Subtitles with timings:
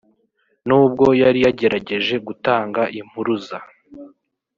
[0.67, 3.57] n’ubwo yari yagerageje gutanga impuruza